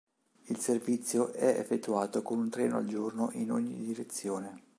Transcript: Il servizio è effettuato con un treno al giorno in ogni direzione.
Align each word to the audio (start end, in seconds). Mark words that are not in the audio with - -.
Il 0.47 0.57
servizio 0.57 1.31
è 1.31 1.59
effettuato 1.59 2.23
con 2.23 2.39
un 2.39 2.49
treno 2.49 2.77
al 2.77 2.87
giorno 2.87 3.29
in 3.33 3.51
ogni 3.51 3.77
direzione. 3.85 4.63